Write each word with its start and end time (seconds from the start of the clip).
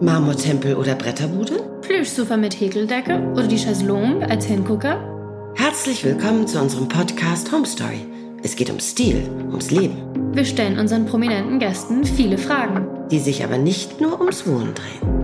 Marmortempel 0.00 0.74
oder 0.74 0.96
Bretterbude? 0.96 1.62
Plüschsofa 1.82 2.36
mit 2.36 2.58
Häkeldecke 2.60 3.20
oder 3.32 3.46
die 3.46 3.56
Chaiselongue 3.56 4.28
als 4.28 4.44
Hingucker? 4.44 4.98
Herzlich 5.54 6.04
willkommen 6.04 6.48
zu 6.48 6.60
unserem 6.60 6.88
Podcast 6.88 7.52
Home 7.52 7.64
Story. 7.64 8.00
Es 8.42 8.56
geht 8.56 8.70
um 8.70 8.80
Stil, 8.80 9.22
ums 9.50 9.70
Leben. 9.70 9.96
Wir 10.34 10.44
stellen 10.44 10.80
unseren 10.80 11.06
prominenten 11.06 11.60
Gästen 11.60 12.04
viele 12.04 12.38
Fragen, 12.38 12.88
die 13.10 13.20
sich 13.20 13.44
aber 13.44 13.56
nicht 13.56 14.00
nur 14.00 14.18
ums 14.18 14.44
Wohnen 14.48 14.74
drehen. 14.74 15.14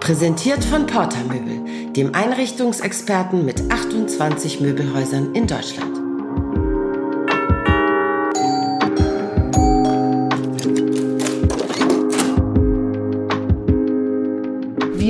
Präsentiert 0.00 0.64
von 0.64 0.86
Porter 0.86 1.22
Möbel, 1.28 1.92
dem 1.92 2.14
Einrichtungsexperten 2.14 3.44
mit 3.44 3.70
28 3.70 4.60
Möbelhäusern 4.60 5.34
in 5.34 5.46
Deutschland. 5.46 5.97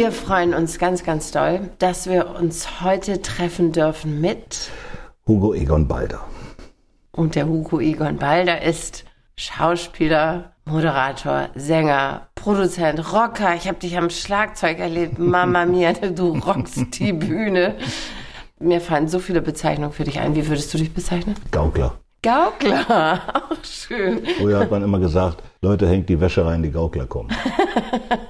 Wir 0.09 0.15
freuen 0.15 0.55
uns 0.55 0.79
ganz, 0.79 1.05
ganz 1.05 1.33
doll, 1.33 1.69
dass 1.81 2.09
wir 2.09 2.35
uns 2.41 2.81
heute 2.81 3.21
treffen 3.21 3.73
dürfen 3.73 4.23
mit 4.23 4.71
Hugo 5.27 5.53
Egon 5.53 5.87
Balder. 5.87 6.25
Und 7.13 7.35
der 7.35 7.47
Hugo 7.47 7.79
Egon 7.79 8.17
Balder 8.17 8.63
ist 8.63 9.05
Schauspieler, 9.37 10.53
Moderator, 10.65 11.51
Sänger, 11.57 12.29
Produzent, 12.37 13.13
Rocker. 13.13 13.55
Ich 13.55 13.69
habe 13.69 13.81
dich 13.81 13.99
am 13.99 14.09
Schlagzeug 14.09 14.79
erlebt. 14.79 15.19
Mama 15.19 15.67
mia, 15.67 15.93
du 16.15 16.39
rockst 16.39 16.99
die 16.99 17.13
Bühne. 17.13 17.77
Mir 18.59 18.81
fallen 18.81 19.09
so 19.09 19.19
viele 19.19 19.43
Bezeichnungen 19.43 19.93
für 19.93 20.05
dich 20.05 20.21
ein. 20.21 20.35
Wie 20.35 20.49
würdest 20.49 20.73
du 20.73 20.79
dich 20.79 20.95
bezeichnen? 20.95 21.35
Gaukler. 21.51 21.99
Gaukler, 22.23 23.21
schön. 23.75 24.25
Früher 24.39 24.59
hat 24.59 24.71
man 24.71 24.83
immer 24.83 24.99
gesagt, 24.99 25.43
Leute, 25.63 25.89
hängt 25.89 26.09
die 26.09 26.21
Wäsche 26.21 26.45
rein, 26.45 26.63
die 26.63 26.71
Gaukler 26.71 27.07
kommen. 27.07 27.31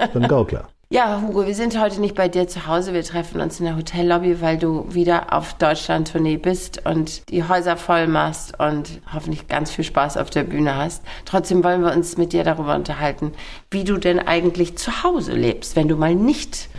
Ich 0.00 0.14
bin 0.14 0.26
Gaukler. 0.26 0.68
Ja, 0.90 1.20
Hugo, 1.20 1.46
wir 1.46 1.54
sind 1.54 1.78
heute 1.78 2.00
nicht 2.00 2.14
bei 2.14 2.28
dir 2.28 2.48
zu 2.48 2.66
Hause. 2.66 2.94
Wir 2.94 3.04
treffen 3.04 3.42
uns 3.42 3.60
in 3.60 3.66
der 3.66 3.76
Hotellobby, 3.76 4.40
weil 4.40 4.56
du 4.56 4.86
wieder 4.88 5.34
auf 5.34 5.52
Deutschland-Tournee 5.52 6.38
bist 6.38 6.86
und 6.86 7.28
die 7.28 7.46
Häuser 7.46 7.76
voll 7.76 8.06
machst 8.06 8.58
und 8.58 9.02
hoffentlich 9.12 9.48
ganz 9.48 9.70
viel 9.70 9.84
Spaß 9.84 10.16
auf 10.16 10.30
der 10.30 10.44
Bühne 10.44 10.76
hast. 10.76 11.04
Trotzdem 11.26 11.62
wollen 11.62 11.82
wir 11.82 11.92
uns 11.92 12.16
mit 12.16 12.32
dir 12.32 12.42
darüber 12.42 12.74
unterhalten, 12.74 13.32
wie 13.70 13.84
du 13.84 13.98
denn 13.98 14.18
eigentlich 14.18 14.78
zu 14.78 15.02
Hause 15.02 15.32
lebst, 15.32 15.76
wenn 15.76 15.88
du 15.88 15.96
mal 15.96 16.14
nicht 16.14 16.70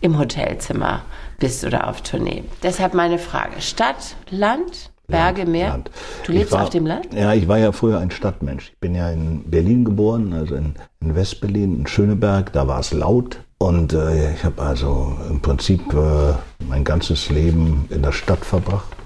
im 0.00 0.16
Hotelzimmer 0.16 1.02
bist 1.40 1.64
oder 1.64 1.88
auf 1.88 2.02
Tournee. 2.02 2.44
Deshalb 2.62 2.94
meine 2.94 3.18
Frage. 3.18 3.60
Stadt, 3.60 4.14
Land? 4.30 4.92
Berge, 5.06 5.42
Land, 5.42 5.52
Meer? 5.52 5.68
Land. 5.68 5.90
Du 6.24 6.32
lebst 6.32 6.52
war, 6.52 6.64
auf 6.64 6.70
dem 6.70 6.86
Land? 6.86 7.14
Ja, 7.14 7.32
ich 7.34 7.48
war 7.48 7.58
ja 7.58 7.72
früher 7.72 7.98
ein 7.98 8.10
Stadtmensch. 8.10 8.70
Ich 8.72 8.80
bin 8.80 8.94
ja 8.94 9.10
in 9.10 9.44
Berlin 9.50 9.84
geboren, 9.84 10.32
also 10.32 10.54
in, 10.54 10.74
in 11.00 11.14
Westberlin, 11.14 11.80
in 11.80 11.86
Schöneberg. 11.86 12.52
Da 12.52 12.66
war 12.66 12.80
es 12.80 12.92
laut. 12.92 13.40
Und 13.58 13.92
äh, 13.94 14.34
ich 14.34 14.44
habe 14.44 14.62
also 14.62 15.16
im 15.30 15.40
Prinzip 15.40 15.92
äh, 15.94 16.34
mein 16.68 16.84
ganzes 16.84 17.30
Leben 17.30 17.86
in 17.90 18.02
der 18.02 18.12
Stadt 18.12 18.44
verbracht. 18.44 18.96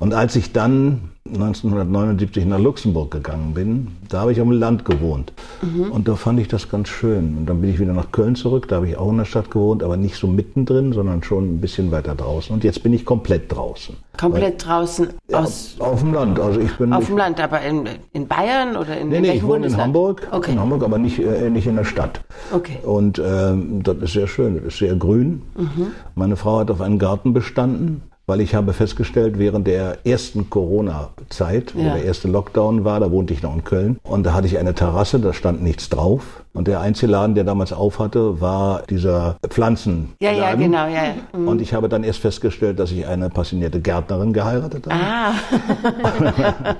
Und 0.00 0.14
als 0.14 0.34
ich 0.34 0.52
dann 0.52 1.13
1979 1.26 2.44
nach 2.44 2.58
Luxemburg 2.58 3.10
gegangen 3.10 3.54
bin, 3.54 3.88
da 4.10 4.20
habe 4.20 4.32
ich 4.32 4.42
auf 4.42 4.46
dem 4.46 4.58
Land 4.58 4.84
gewohnt. 4.84 5.32
Mhm. 5.62 5.90
Und 5.90 6.06
da 6.06 6.16
fand 6.16 6.38
ich 6.38 6.48
das 6.48 6.68
ganz 6.68 6.88
schön. 6.88 7.38
Und 7.38 7.46
dann 7.46 7.62
bin 7.62 7.70
ich 7.70 7.80
wieder 7.80 7.94
nach 7.94 8.12
Köln 8.12 8.36
zurück, 8.36 8.68
da 8.68 8.76
habe 8.76 8.88
ich 8.88 8.98
auch 8.98 9.10
in 9.10 9.16
der 9.16 9.24
Stadt 9.24 9.50
gewohnt, 9.50 9.82
aber 9.82 9.96
nicht 9.96 10.16
so 10.16 10.26
mittendrin, 10.26 10.92
sondern 10.92 11.22
schon 11.22 11.54
ein 11.54 11.60
bisschen 11.62 11.90
weiter 11.90 12.14
draußen. 12.14 12.54
Und 12.54 12.62
jetzt 12.62 12.82
bin 12.82 12.92
ich 12.92 13.06
komplett 13.06 13.50
draußen. 13.50 13.96
Komplett 14.18 14.66
Weil, 14.66 14.68
draußen 14.68 15.08
aus? 15.32 15.76
Ja, 15.78 15.86
auf 15.86 16.00
dem 16.00 16.12
Land. 16.12 16.38
Also 16.38 16.60
ich 16.60 16.76
bin 16.76 16.92
auf 16.92 17.06
dem 17.06 17.16
Land, 17.16 17.40
aber 17.40 17.62
in, 17.62 17.88
in 18.12 18.28
Bayern 18.28 18.76
oder 18.76 18.98
in, 18.98 19.08
nee, 19.08 19.20
nee, 19.20 19.32
ich 19.32 19.42
wohne 19.42 19.66
in 19.68 19.76
Hamburg, 19.78 20.28
okay. 20.30 20.52
in 20.52 20.60
Hamburg, 20.60 20.82
aber 20.82 20.98
nicht, 20.98 21.18
äh, 21.20 21.48
nicht 21.48 21.66
in 21.66 21.76
der 21.76 21.84
Stadt. 21.84 22.20
Okay. 22.52 22.80
Und 22.84 23.18
ähm, 23.18 23.82
das 23.82 23.96
ist 23.96 24.12
sehr 24.12 24.26
schön, 24.26 24.56
das 24.56 24.74
ist 24.74 24.78
sehr 24.78 24.94
grün. 24.94 25.40
Mhm. 25.56 25.86
Meine 26.16 26.36
Frau 26.36 26.58
hat 26.58 26.70
auf 26.70 26.82
einen 26.82 26.98
Garten 26.98 27.32
bestanden 27.32 28.02
weil 28.26 28.40
ich 28.40 28.54
habe 28.54 28.72
festgestellt, 28.72 29.38
während 29.38 29.66
der 29.66 29.98
ersten 30.06 30.48
Corona-Zeit, 30.50 31.74
wo 31.74 31.82
ja. 31.82 31.94
der 31.94 32.04
erste 32.04 32.28
Lockdown 32.28 32.84
war, 32.84 33.00
da 33.00 33.10
wohnte 33.10 33.34
ich 33.34 33.42
noch 33.42 33.54
in 33.54 33.64
Köln 33.64 33.98
und 34.02 34.24
da 34.24 34.32
hatte 34.32 34.46
ich 34.46 34.58
eine 34.58 34.74
Terrasse, 34.74 35.20
da 35.20 35.32
stand 35.32 35.62
nichts 35.62 35.88
drauf. 35.88 36.43
Und 36.54 36.68
der 36.68 36.80
einzige 36.80 37.10
Laden, 37.10 37.34
der 37.34 37.42
damals 37.42 37.72
auf 37.72 37.98
hatte, 37.98 38.40
war 38.40 38.82
dieser 38.88 39.36
Pflanzen. 39.48 40.12
Ja, 40.20 40.30
ja, 40.30 40.54
genau, 40.54 40.86
ja. 40.86 41.14
Mhm. 41.32 41.48
Und 41.48 41.60
ich 41.60 41.74
habe 41.74 41.88
dann 41.88 42.04
erst 42.04 42.20
festgestellt, 42.20 42.78
dass 42.78 42.92
ich 42.92 43.04
eine 43.08 43.28
passionierte 43.28 43.80
Gärtnerin 43.80 44.32
geheiratet 44.32 44.86
habe. 44.88 45.00
Ah. 45.04 46.76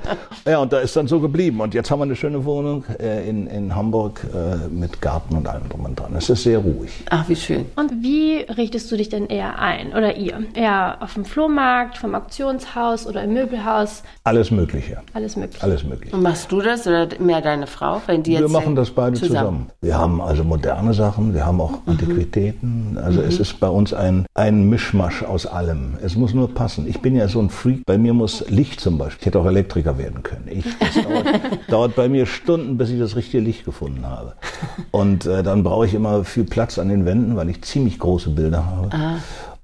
ja, 0.49 0.59
und 0.59 0.73
da 0.73 0.79
ist 0.79 0.95
dann 0.95 1.09
so 1.09 1.19
geblieben. 1.19 1.61
Und 1.61 1.75
jetzt 1.75 1.91
haben 1.91 1.99
wir 1.99 2.05
eine 2.05 2.15
schöne 2.15 2.45
Wohnung 2.45 2.85
äh, 3.01 3.29
in, 3.29 3.49
in 3.49 3.75
Hamburg 3.75 4.25
äh, 4.33 4.69
mit 4.69 5.01
Garten 5.03 5.37
und 5.37 5.49
allem 5.49 5.69
drum 5.69 5.87
und 5.87 5.99
dran. 5.99 6.15
Es 6.17 6.31
ist 6.31 6.45
sehr 6.45 6.61
ruhig. 6.61 6.93
Ach, 7.11 7.29
wie 7.29 7.35
schön. 7.35 7.67
Und 7.75 8.01
wie 8.01 8.43
richtest 8.43 8.93
du 8.93 8.97
dich 8.97 9.09
denn 9.09 9.27
eher 9.27 9.59
ein? 9.59 9.89
Oder 9.89 10.17
ihr? 10.17 10.41
Eher 10.55 10.99
auf 11.01 11.15
dem 11.15 11.25
Flohmarkt, 11.25 11.99
vom 11.99 12.15
Auktionshaus 12.15 13.09
oder 13.09 13.25
im 13.25 13.35
Möbelhaus? 13.35 14.05
Alles 14.23 14.53
Mögliche. 14.53 14.99
Alles 15.15 15.35
Mögliche. 15.35 15.65
Alles 15.65 15.83
Mögliche. 15.83 16.15
Und 16.15 16.23
machst 16.23 16.53
du 16.53 16.61
das 16.61 16.87
oder 16.87 17.09
mehr 17.19 17.41
deine 17.41 17.67
Frau? 17.67 18.01
Wenn 18.07 18.23
die 18.23 18.35
jetzt 18.35 18.43
wir 18.43 18.49
machen 18.49 18.77
das 18.77 18.93
beide 18.93 19.17
zusammen. 19.17 19.35
zusammen. 19.37 19.64
Wir 19.81 19.99
haben 19.99 20.21
also 20.21 20.45
moderne 20.45 20.95
Sachen, 20.95 21.35
wir 21.35 21.47
haben 21.47 21.61
auch 21.61 21.73
mhm. 21.73 21.93
Antiquitäten. 21.93 22.99
Also 23.03 23.21
mhm. 23.21 23.29
es 23.29 23.39
ist 23.39 23.61
bei 23.61 23.69
uns 23.69 23.93
ein, 23.93 24.27
ein 24.35 24.69
Mischmasch 24.69 25.23
aus 25.23 25.47
allem. 25.47 25.97
Es 26.03 26.17
muss 26.17 26.35
nur 26.35 26.53
passen. 26.53 26.87
Ich 26.89 27.01
bin 27.01 27.17
ja 27.17 27.29
so 27.29 27.41
ein 27.41 27.51
Freak. 27.51 27.85
Bei 27.87 27.99
mir 27.99 28.15
muss 28.15 28.49
Licht 28.49 28.81
zum 28.81 28.99
Beispiel. 28.99 29.21
Ich 29.21 29.27
hätte 29.27 29.41
auch 29.41 29.47
Elektriker 29.47 29.99
werden 29.99 30.23
können. 30.23 30.49
Ich, 30.51 30.65
das 30.79 30.95
dauert, 30.95 31.27
dauert 31.69 31.97
bei 31.97 32.09
mir 32.09 32.27
Stunden, 32.27 32.77
bis 32.79 32.91
ich 32.91 32.99
das 32.99 33.17
richtige 33.17 33.43
Licht 33.43 33.65
gefunden 33.65 34.07
habe. 34.07 34.35
Und 34.91 35.27
äh, 35.27 35.43
dann 35.43 35.63
brauche 35.63 35.87
ich 35.87 35.95
immer 35.95 36.25
viel 36.25 36.45
Platz 36.45 36.79
an 36.79 36.89
den 36.89 37.05
Wänden, 37.05 37.37
weil 37.37 37.49
ich 37.49 37.63
ziemlich 37.63 37.99
große 37.99 38.31
Bilder 38.31 38.67
habe. 38.67 38.89
Ah. 38.93 39.17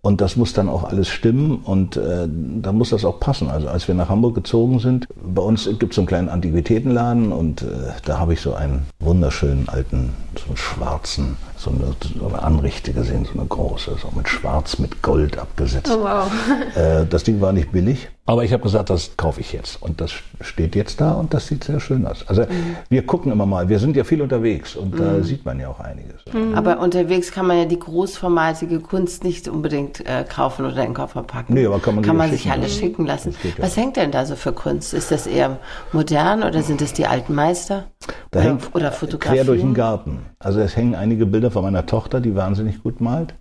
Und 0.02 0.22
das 0.22 0.36
muss 0.36 0.54
dann 0.54 0.70
auch 0.70 0.84
alles 0.84 1.08
stimmen 1.08 1.56
und 1.62 1.96
äh, 1.98 2.26
da 2.26 2.72
muss 2.72 2.90
das 2.90 3.04
auch 3.04 3.20
passen. 3.20 3.50
Also 3.50 3.68
als 3.68 3.86
wir 3.86 3.94
nach 3.94 4.08
Hamburg 4.08 4.34
gezogen 4.34 4.78
sind, 4.78 5.06
bei 5.22 5.42
uns 5.42 5.68
gibt 5.78 5.92
es 5.92 5.96
so 5.96 6.00
einen 6.00 6.08
kleinen 6.08 6.28
Antiquitätenladen 6.30 7.32
und 7.32 7.62
äh, 7.62 7.66
da 8.06 8.18
habe 8.18 8.32
ich 8.32 8.40
so 8.40 8.54
einen 8.54 8.86
wunderschönen 8.98 9.68
alten, 9.68 10.14
so 10.38 10.46
einen 10.46 10.56
schwarzen 10.56 11.36
so 11.60 11.70
eine, 11.70 11.94
so 12.18 12.26
eine 12.26 12.42
Anrichte 12.42 12.92
gesehen, 12.92 13.26
so 13.26 13.38
eine 13.38 13.46
große, 13.46 13.96
so 14.00 14.08
mit 14.16 14.28
Schwarz, 14.28 14.78
mit 14.78 15.02
Gold 15.02 15.38
abgesetzt. 15.38 15.90
Oh, 15.94 16.02
wow. 16.02 16.30
Äh, 16.74 17.04
das 17.06 17.24
Ding 17.24 17.40
war 17.40 17.52
nicht 17.52 17.72
billig, 17.72 18.08
aber 18.26 18.44
ich 18.44 18.52
habe 18.52 18.62
gesagt, 18.62 18.90
das 18.90 19.16
kaufe 19.16 19.40
ich 19.40 19.52
jetzt. 19.52 19.82
Und 19.82 20.00
das 20.00 20.12
steht 20.40 20.76
jetzt 20.76 21.00
da 21.00 21.12
und 21.12 21.34
das 21.34 21.48
sieht 21.48 21.64
sehr 21.64 21.80
schön 21.80 22.06
aus. 22.06 22.24
Also 22.28 22.42
mhm. 22.42 22.76
wir 22.88 23.04
gucken 23.04 23.32
immer 23.32 23.44
mal, 23.44 23.68
wir 23.68 23.78
sind 23.80 23.96
ja 23.96 24.04
viel 24.04 24.22
unterwegs 24.22 24.76
und 24.76 24.94
mhm. 24.94 24.98
da 24.98 25.22
sieht 25.22 25.44
man 25.44 25.58
ja 25.58 25.68
auch 25.68 25.80
einiges. 25.80 26.22
Mhm. 26.32 26.54
Aber 26.54 26.78
unterwegs 26.78 27.32
kann 27.32 27.46
man 27.46 27.58
ja 27.58 27.64
die 27.64 27.78
großformatige 27.78 28.80
Kunst 28.80 29.24
nicht 29.24 29.48
unbedingt 29.48 30.06
äh, 30.06 30.24
kaufen 30.24 30.64
oder 30.64 30.76
in 30.76 30.90
den 30.90 30.94
Koffer 30.94 31.24
packen. 31.24 31.54
Nee, 31.54 31.66
aber 31.66 31.80
kann 31.80 31.96
man, 31.96 32.04
kann 32.04 32.16
man 32.16 32.30
sich 32.30 32.50
alles 32.50 32.76
schicken 32.76 33.04
lassen. 33.04 33.34
Was 33.58 33.76
hängt 33.76 33.96
denn 33.96 34.12
da 34.12 34.24
so 34.24 34.36
für 34.36 34.52
Kunst? 34.52 34.94
Ist 34.94 35.10
das 35.10 35.26
eher 35.26 35.58
modern 35.92 36.44
oder 36.44 36.62
sind 36.62 36.80
das 36.80 36.92
die 36.92 37.06
alten 37.06 37.34
Meister? 37.34 37.86
Da 38.30 38.40
oder, 38.40 38.48
hängt 38.48 38.74
oder 38.74 38.90
quer 39.18 39.44
durch 39.44 39.60
den 39.60 39.74
Garten. 39.74 40.20
Also 40.38 40.60
es 40.60 40.76
hängen 40.76 40.94
einige 40.94 41.26
Bilder 41.26 41.50
von 41.50 41.62
meiner 41.62 41.86
Tochter, 41.86 42.20
die 42.20 42.36
wahnsinnig 42.36 42.82
gut 42.82 43.00
malt. 43.00 43.34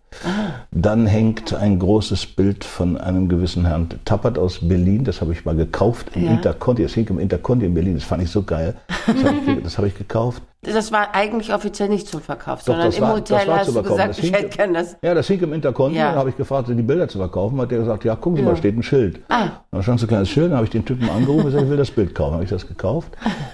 Dann 0.71 1.05
hängt 1.05 1.53
ein 1.53 1.79
großes 1.79 2.25
Bild 2.25 2.63
von 2.63 2.97
einem 2.97 3.29
gewissen 3.29 3.65
Herrn 3.65 3.89
Tappert 4.05 4.37
aus 4.37 4.59
Berlin. 4.67 5.03
Das 5.03 5.21
habe 5.21 5.33
ich 5.33 5.45
mal 5.45 5.55
gekauft 5.55 6.11
im 6.15 6.25
ja. 6.25 6.31
Interconti. 6.31 6.83
Das 6.83 6.93
hing 6.93 7.07
im 7.09 7.19
Interconti 7.19 7.65
in 7.65 7.73
Berlin. 7.73 7.95
Das 7.95 8.03
fand 8.03 8.23
ich 8.23 8.29
so 8.29 8.43
geil. 8.43 8.75
Das 9.07 9.23
habe 9.23 9.37
ich, 9.67 9.77
hab 9.77 9.85
ich, 9.85 9.97
gekauft. 9.97 10.41
Das 10.61 10.91
war 10.91 11.15
eigentlich 11.15 11.53
offiziell 11.53 11.87
nicht 11.87 12.07
zum 12.09 12.19
Verkauf, 12.19 12.59
Doch, 12.59 12.73
sondern 12.73 12.91
im 12.91 13.01
war, 13.01 13.15
Hotel 13.15 13.47
hast 13.47 13.73
du 13.73 13.81
gesagt, 13.81 14.09
das 14.09 14.19
ich 14.19 14.33
hätte 14.33 14.57
gern 14.57 14.73
das. 14.73 14.97
Ja, 15.01 15.13
das 15.13 15.27
hing 15.27 15.39
im 15.39 15.53
Interconti. 15.53 15.97
Ja. 15.97 16.09
Dann 16.09 16.19
habe 16.19 16.31
ich 16.31 16.35
gefragt, 16.35 16.67
die 16.67 16.73
Bilder 16.81 17.07
zu 17.07 17.17
verkaufen? 17.17 17.61
Hat 17.61 17.71
der 17.71 17.79
gesagt, 17.79 18.03
ja, 18.03 18.15
gucken 18.15 18.37
Sie 18.37 18.43
ja. 18.43 18.49
mal, 18.49 18.57
steht 18.57 18.75
ein 18.75 18.83
Schild. 18.83 19.21
Ah. 19.29 19.47
Da 19.71 19.81
stand 19.81 20.01
so 20.01 20.05
ein 20.05 20.09
kleines 20.09 20.29
Schild. 20.29 20.47
Dann 20.47 20.57
habe 20.57 20.65
ich 20.65 20.71
den 20.71 20.83
Typen 20.83 21.09
angerufen 21.09 21.45
und 21.45 21.45
gesagt, 21.45 21.63
ich 21.63 21.69
will 21.69 21.77
das 21.77 21.91
Bild 21.91 22.13
kaufen. 22.13 22.33
Habe 22.33 22.43
ich 22.43 22.49
das 22.49 22.67
gekauft. 22.67 23.09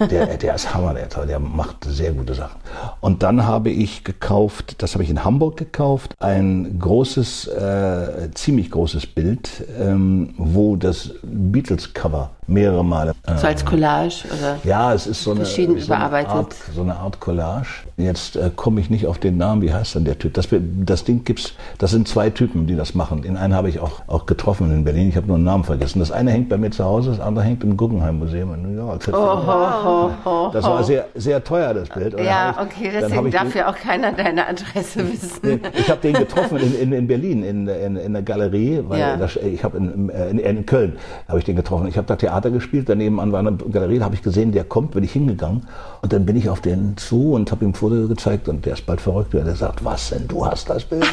Der, 0.09 0.25
der 0.37 0.55
ist 0.55 0.73
Hammer, 0.73 0.95
der, 0.95 1.07
der 1.25 1.39
macht 1.39 1.85
sehr 1.85 2.11
gute 2.11 2.33
Sachen. 2.33 2.59
Und 3.01 3.21
dann 3.21 3.45
habe 3.45 3.69
ich 3.69 4.03
gekauft, 4.03 4.81
das 4.81 4.93
habe 4.93 5.03
ich 5.03 5.09
in 5.09 5.23
Hamburg 5.23 5.57
gekauft, 5.57 6.15
ein 6.19 6.44
großes, 6.79 7.47
äh, 7.47 8.29
ziemlich 8.33 8.71
großes 8.71 9.07
Bild, 9.07 9.63
ähm, 9.79 10.33
wo 10.37 10.75
das 10.75 11.13
Beatles-Cover 11.23 12.31
mehrere 12.47 12.83
Male. 12.83 13.13
Äh, 13.25 13.37
so 13.37 13.47
als 13.47 13.65
Collage 13.65 14.25
oder? 14.27 14.57
Ja, 14.63 14.93
es 14.93 15.07
ist 15.07 15.23
so 15.23 15.31
eine, 15.31 15.45
so 15.45 15.61
eine, 15.93 16.27
Art, 16.27 16.55
so 16.73 16.81
eine 16.81 16.95
Art 16.95 17.19
Collage. 17.19 17.85
Jetzt 17.97 18.35
äh, 18.35 18.51
komme 18.55 18.81
ich 18.81 18.89
nicht 18.89 19.07
auf 19.07 19.17
den 19.17 19.37
Namen. 19.37 19.61
Wie 19.61 19.73
heißt 19.73 19.95
denn 19.95 20.05
der 20.05 20.19
Typ? 20.19 20.33
Das, 20.33 20.47
das 20.51 21.03
Ding 21.03 21.23
gibt's. 21.23 21.53
Das 21.77 21.91
sind 21.91 22.07
zwei 22.07 22.29
Typen, 22.29 22.67
die 22.67 22.75
das 22.75 22.93
machen. 22.93 23.21
Den 23.21 23.37
einen 23.37 23.53
habe 23.53 23.69
ich 23.69 23.79
auch, 23.79 24.01
auch 24.07 24.25
getroffen 24.25 24.71
in 24.71 24.83
Berlin. 24.83 25.09
Ich 25.09 25.17
habe 25.17 25.27
nur 25.27 25.37
einen 25.37 25.45
Namen 25.45 25.63
vergessen. 25.63 25.99
Das 25.99 26.11
eine 26.11 26.31
hängt 26.31 26.49
bei 26.49 26.57
mir 26.57 26.71
zu 26.71 26.83
Hause, 26.83 27.11
das 27.11 27.19
andere 27.19 27.45
hängt 27.45 27.63
im 27.63 27.77
Guggenheim 27.77 28.19
Museum 28.19 28.53
in 28.53 28.61
New 28.63 28.75
York. 28.75 29.01
Oh, 29.11 29.15
ho, 29.15 30.11
ho, 30.25 30.49
das 30.51 30.65
war 30.65 30.83
sehr, 30.83 31.07
sehr 31.15 31.43
teuer, 31.43 31.73
das 31.73 31.89
Bild. 31.89 32.15
Und 32.15 32.23
ja, 32.23 32.55
okay, 32.61 32.91
deswegen 32.93 33.31
darf 33.31 33.55
ja 33.55 33.69
auch 33.69 33.75
keiner 33.75 34.11
deine 34.11 34.47
Adresse 34.47 35.11
wissen. 35.11 35.61
ich 35.73 35.89
habe 35.89 36.01
den 36.01 36.13
getroffen 36.13 36.57
in, 36.57 36.79
in, 36.79 36.93
in 36.93 37.07
Berlin, 37.07 37.43
in, 37.43 37.67
in, 37.67 37.95
in 37.95 38.13
der 38.13 38.21
Galerie. 38.21 38.83
Weil 38.87 38.99
ja. 38.99 39.17
das, 39.17 39.35
ich 39.37 39.63
habe 39.63 39.77
in, 39.77 40.09
in, 40.09 40.39
in 40.39 40.65
Köln 40.65 40.97
habe 41.27 41.39
ich 41.39 41.45
den 41.45 41.55
getroffen. 41.55 41.87
Ich 41.87 41.97
habe 41.97 42.07
da 42.07 42.15
Theater 42.15 42.34
gespielt. 42.43 42.89
Daneben 42.89 43.19
an 43.19 43.31
war 43.31 43.39
eine 43.39 43.53
Galerie, 43.53 43.99
da 43.99 44.05
habe 44.05 44.15
ich 44.15 44.21
gesehen, 44.21 44.51
der 44.51 44.65
kommt, 44.65 44.91
bin 44.91 45.03
ich 45.03 45.13
hingegangen. 45.13 45.63
Und 46.01 46.13
dann 46.13 46.25
bin 46.25 46.35
ich 46.35 46.49
auf 46.49 46.61
den 46.61 46.97
zu 46.97 47.33
und 47.33 47.51
habe 47.51 47.65
ihm 47.65 47.73
vor 47.73 47.85
wurde 47.85 48.07
gezeigt 48.07 48.49
und 48.49 48.65
der 48.65 48.73
ist 48.73 48.85
bald 48.85 49.01
verrückt. 49.01 49.33
Der 49.33 49.55
sagt, 49.55 49.85
was 49.85 50.09
denn, 50.09 50.27
du 50.27 50.45
hast 50.45 50.69
das 50.69 50.83
Bild? 50.83 51.05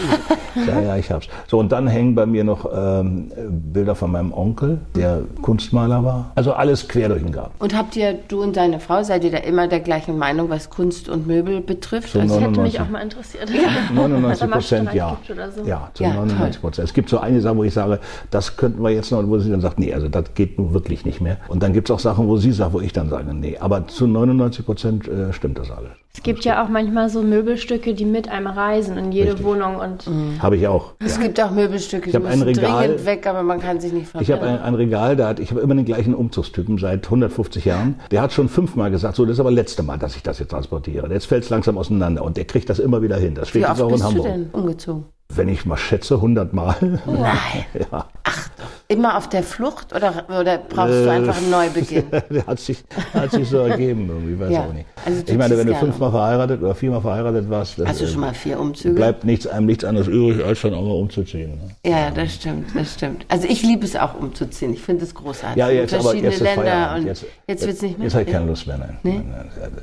ja, 0.67 0.81
ja, 0.81 0.97
ich 0.97 1.11
hab's. 1.11 1.29
So, 1.47 1.59
und 1.59 1.71
dann 1.71 1.87
hängen 1.87 2.15
bei 2.15 2.27
mir 2.27 2.45
noch 2.45 2.69
ähm, 2.75 3.31
Bilder 3.73 3.95
von 3.95 4.11
meinem 4.11 4.33
Onkel, 4.33 4.79
der 4.97 5.23
Kunstmaler 5.43 6.05
war. 6.05 6.33
Also 6.35 6.53
alles 6.53 6.89
quer 6.89 7.09
durch 7.09 7.23
den 7.23 7.33
Garten. 7.33 7.53
Und 7.59 7.77
habt 7.77 7.97
ihr, 7.97 8.19
du 8.29 8.43
und 8.43 8.57
deine 8.57 8.81
Frau, 8.81 9.03
seid 9.03 9.25
ihr 9.25 9.31
da 9.31 9.39
immer 9.39 9.69
der 9.69 9.81
gleichen 9.81 10.19
Meinung, 10.19 10.49
was 10.49 10.71
Kunst 10.71 11.09
und 11.09 11.27
Möbel 11.27 11.61
betrifft? 11.61 12.11
So 12.11 12.21
das 12.21 12.41
hätte 12.41 12.61
mich 12.61 12.81
auch 12.81 12.89
mal 12.89 13.01
interessiert. 13.01 13.51
Ja. 13.51 13.69
99 13.95 14.51
Prozent 14.51 14.95
ja. 14.95 15.19
So. 15.55 15.65
Ja, 15.65 15.91
zu 15.95 16.03
ja, 16.03 16.15
99 16.15 16.61
Prozent. 16.61 16.89
Es 16.89 16.95
gibt 16.95 17.09
so 17.09 17.19
einige 17.19 17.43
Sachen, 17.43 17.59
wo 17.59 17.65
ich 17.65 17.75
sage, 17.75 18.01
das 18.31 18.57
könnten 18.57 18.83
wir 18.83 18.91
jetzt 18.91 19.11
noch, 19.13 19.27
wo 19.27 19.39
sie 19.39 19.51
dann 19.51 19.61
sagt, 19.61 19.79
nee, 19.79 19.93
also 19.93 20.09
das 20.09 20.35
geht 20.35 20.59
nun 20.59 20.73
wirklich 20.73 21.05
nicht 21.05 21.12
mehr. 21.21 21.39
Und 21.49 21.63
dann 21.63 21.73
gibt 21.73 21.89
es 21.89 21.95
auch 21.95 22.01
Sachen, 22.01 22.29
wo 22.29 22.37
sie 22.37 22.53
sagt, 22.53 22.73
wo 22.73 22.81
ich 22.81 22.93
dann 22.93 23.09
sage, 23.09 23.35
nee. 23.35 23.59
Aber 23.59 23.87
zu 23.87 24.07
99 24.07 24.65
Prozent 24.65 25.09
äh, 25.09 25.33
stimmt 25.33 25.59
das 25.59 25.71
alles. 25.71 25.91
Es 26.15 26.23
gibt 26.23 26.45
ja 26.45 26.63
auch 26.63 26.69
manchmal 26.69 27.09
so 27.09 27.23
Möbelstücke, 27.23 27.95
die 27.95 28.05
mit 28.05 28.29
einem 28.29 28.47
reisen 28.47 28.99
in 28.99 29.13
jede 29.13 29.31
Richtig. 29.31 29.47
Wohnung 29.47 29.77
und 29.77 30.07
mhm. 30.07 30.43
habe 30.43 30.57
ich 30.59 30.69
auch. 30.69 30.93
Es 30.99 31.17
ja. 31.17 31.23
gibt 31.23 31.41
auch 31.41 31.51
Möbelstücke, 31.51 32.11
die 32.11 32.19
müssen 32.19 32.43
Regal, 32.43 32.87
dringend 32.87 33.07
weg, 33.07 33.27
aber 33.27 33.43
man 33.43 33.61
kann 33.61 33.81
sich 33.81 33.95
nicht 33.95 34.09
verbinden. 34.09 34.31
Ich 34.31 34.39
habe 34.39 34.47
ein, 34.47 34.61
ein, 34.61 34.75
Regal, 34.75 35.17
da 35.17 35.29
hat, 35.29 35.41
ich 35.41 35.51
habe 35.51 35.63
immer 35.63 35.75
den 35.75 35.87
gleichen 35.87 36.15
Umzugstypen 36.15 36.77
seit 36.77 37.07
150 37.07 37.65
Jahren. 37.65 37.99
Der 38.11 38.21
hat 38.21 38.33
schon 38.33 38.51
fünfmal 38.51 38.91
gesagt, 38.91 39.17
so 39.17 39.25
das 39.25 39.35
ist 39.35 39.41
aber 39.41 39.51
das 39.51 39.57
letzte 39.57 39.83
Mal, 39.83 39.97
dass 39.97 40.15
ich 40.15 40.23
das 40.23 40.39
jetzt 40.39 40.51
transportiere. 40.51 41.11
Jetzt 41.11 41.27
fällt 41.27 41.45
es 41.45 41.51
langsam 41.51 41.79
auseinander 41.79 42.23
und 42.23 42.37
der 42.37 42.45
kriegt 42.45 42.69
das 42.69 42.79
immer 42.79 43.01
wieder 43.01 43.17
hin. 43.17 43.35
Das 43.35 43.49
steht 43.49 43.63
Wie 43.63 43.67
jetzt 43.67 43.81
auch 43.81 43.91
in 43.91 44.03
Hamburg. 44.03 44.27
Wie 44.27 44.29
bist 44.29 44.35
du 44.35 44.39
denn 44.39 44.51
umgezogen? 44.53 45.05
Wenn 45.35 45.49
ich 45.49 45.65
mal 45.65 45.79
schätze, 45.79 46.17
100 46.17 46.53
Mal. 46.53 46.77
Nein. 47.07 47.65
ja. 47.91 48.07
Ach, 48.25 48.51
immer 48.93 49.17
auf 49.17 49.29
der 49.29 49.43
Flucht 49.43 49.95
oder, 49.95 50.25
oder 50.29 50.59
brauchst 50.59 51.05
du 51.05 51.11
einfach 51.11 51.37
einen 51.37 51.51
Neubeginn? 51.51 52.05
hat, 52.47 52.61
sich, 52.61 52.85
hat 53.15 53.31
sich 53.31 53.49
so 53.49 53.59
ergeben 53.59 54.09
irgendwie, 54.09 54.39
weiß 54.39 54.51
ja. 54.53 54.67
auch 54.67 54.73
nicht. 54.73 54.87
Also 55.05 55.23
ich 55.27 55.39
meine, 55.39 55.57
wenn 55.57 55.67
du 55.67 55.75
fünfmal 55.75 56.11
verheiratet 56.11 56.63
oder 56.63 56.75
viermal 56.75 57.01
verheiratet 57.01 57.49
warst, 57.49 57.79
Hast 57.85 58.01
du 58.01 58.07
schon 58.07 58.21
mal 58.21 58.35
vier 58.35 58.61
Umzüge? 58.61 58.95
bleibt 58.95 59.25
nichts, 59.25 59.47
einem 59.47 59.67
nichts 59.67 59.85
anderes 59.85 60.09
übrig, 60.09 60.45
als 60.45 60.61
dann 60.61 60.75
auch 60.75 60.83
mal 60.83 60.95
umzuziehen. 60.95 61.53
Ne? 61.53 61.91
Ja, 61.91 62.11
das 62.11 62.35
stimmt, 62.35 62.69
das 62.75 62.95
stimmt. 62.95 63.25
Also 63.29 63.49
ich 63.49 63.63
liebe 63.63 63.85
es 63.85 63.97
auch 63.97 64.15
umzuziehen. 64.15 64.75
Ich 64.75 64.83
finde 64.83 65.05
es 65.05 65.15
großartig. 65.15 65.57
Ja, 65.57 65.71
jetzt, 65.71 65.95
aber 65.95 66.15
jetzt 66.15 66.41
Länder 66.41 66.95
und 66.97 67.07
jetzt, 67.07 67.25
jetzt 67.47 67.67
wird 67.67 67.77
es 67.77 67.83
nicht 67.83 67.99
mehr. 67.99 68.07
Jetzt 68.07 68.15
habe 68.15 68.25
ich 68.25 68.31
keine 68.31 68.47
Lust 68.47 68.67
mehr, 68.67 68.79
nein. 68.79 68.99
Nee? 69.03 69.23